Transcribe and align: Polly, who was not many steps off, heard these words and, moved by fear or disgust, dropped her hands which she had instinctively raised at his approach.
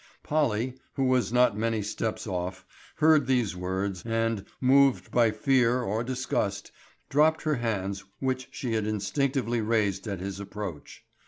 Polly, 0.23 0.73
who 0.95 1.03
was 1.03 1.31
not 1.31 1.55
many 1.55 1.83
steps 1.83 2.25
off, 2.25 2.65
heard 2.95 3.27
these 3.27 3.55
words 3.55 4.01
and, 4.03 4.43
moved 4.59 5.11
by 5.11 5.29
fear 5.29 5.83
or 5.83 6.03
disgust, 6.03 6.71
dropped 7.07 7.43
her 7.43 7.53
hands 7.57 8.03
which 8.17 8.47
she 8.49 8.73
had 8.73 8.87
instinctively 8.87 9.61
raised 9.61 10.07
at 10.07 10.19
his 10.19 10.39
approach. 10.39 11.05